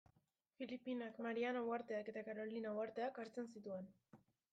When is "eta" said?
2.13-2.23